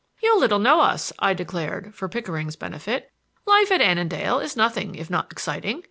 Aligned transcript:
"You 0.23 0.39
little 0.39 0.57
know 0.57 0.81
us," 0.81 1.13
I 1.19 1.35
declared, 1.35 1.93
for 1.93 2.09
Pickering's 2.09 2.55
benefit. 2.55 3.11
"Life 3.45 3.69
at 3.71 3.81
Annandale 3.81 4.39
is 4.39 4.57
nothing 4.57 4.95
if 4.95 5.11
not 5.11 5.31
exciting. 5.31 5.79